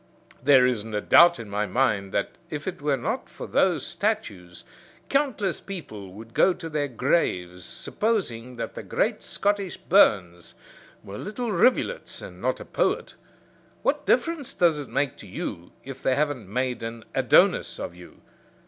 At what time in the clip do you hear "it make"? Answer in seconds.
14.79-15.17